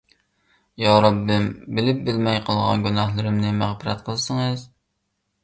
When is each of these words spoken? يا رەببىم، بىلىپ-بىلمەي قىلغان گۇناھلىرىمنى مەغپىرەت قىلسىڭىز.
يا 0.83 0.93
رەببىم، 1.05 1.45
بىلىپ-بىلمەي 1.79 2.41
قىلغان 2.49 2.87
گۇناھلىرىمنى 2.87 3.53
مەغپىرەت 3.61 4.03
قىلسىڭىز. 4.11 4.67